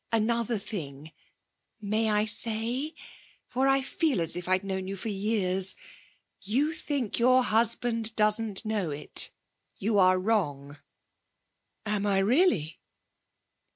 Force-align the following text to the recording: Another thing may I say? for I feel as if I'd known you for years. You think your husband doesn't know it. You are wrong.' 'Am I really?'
Another 0.11 0.57
thing 0.57 1.11
may 1.79 2.09
I 2.09 2.25
say? 2.25 2.95
for 3.45 3.67
I 3.67 3.81
feel 3.83 4.19
as 4.19 4.35
if 4.35 4.47
I'd 4.47 4.63
known 4.63 4.87
you 4.87 4.95
for 4.95 5.09
years. 5.09 5.75
You 6.41 6.73
think 6.73 7.19
your 7.19 7.43
husband 7.43 8.15
doesn't 8.15 8.65
know 8.65 8.89
it. 8.89 9.31
You 9.77 9.99
are 9.99 10.19
wrong.' 10.19 10.79
'Am 11.85 12.07
I 12.07 12.17
really?' 12.17 12.79